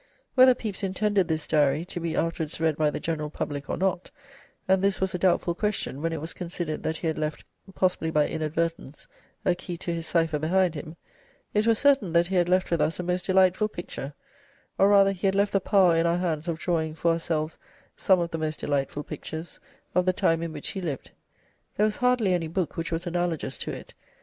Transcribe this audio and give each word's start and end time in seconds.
Whether 0.33 0.55
Pepys 0.55 0.81
intended 0.81 1.27
this 1.27 1.45
Diary 1.45 1.85
to 1.85 1.99
be 1.99 2.15
afterwards 2.15 2.59
read 2.59 2.75
by 2.75 2.89
the 2.89 2.99
general 2.99 3.29
public 3.29 3.69
or 3.69 3.77
not 3.77 4.09
and 4.67 4.83
this 4.83 4.99
was 4.99 5.13
a 5.13 5.19
doubtful 5.19 5.53
question 5.53 6.01
when 6.01 6.11
it 6.11 6.19
was 6.19 6.33
considered 6.33 6.81
that 6.81 6.97
he 6.97 7.05
had 7.05 7.19
left, 7.19 7.43
possibly 7.75 8.09
by 8.09 8.27
inadvertence, 8.27 9.05
a 9.45 9.53
key 9.53 9.77
to 9.77 9.93
his 9.93 10.07
cypher 10.07 10.39
behind 10.39 10.73
him 10.73 10.95
it 11.53 11.67
was 11.67 11.77
certain 11.77 12.13
that 12.13 12.25
he 12.25 12.35
had 12.35 12.49
left 12.49 12.71
with 12.71 12.81
us 12.81 12.99
a 12.99 13.03
most 13.03 13.25
delightful 13.27 13.67
picture, 13.67 14.15
or 14.79 14.87
rather 14.87 15.11
he 15.11 15.27
had 15.27 15.35
left 15.35 15.53
the 15.53 15.61
power 15.61 15.95
in 15.95 16.07
our 16.07 16.17
hands 16.17 16.47
of 16.47 16.57
drawing 16.57 16.95
for 16.95 17.11
ourselves 17.11 17.59
some, 17.95 18.19
of 18.19 18.31
the 18.31 18.39
most 18.39 18.57
delightful 18.59 19.03
pictures, 19.03 19.59
of 19.93 20.07
the 20.07 20.13
time 20.13 20.41
in 20.41 20.51
which 20.51 20.69
he 20.69 20.81
lived. 20.81 21.11
There 21.77 21.85
was 21.85 21.97
hardly 21.97 22.33
any 22.33 22.47
book 22.47 22.75
which 22.75 22.91
was 22.91 23.05
analogous 23.05 23.55
to 23.59 23.71
it..... 23.71 23.93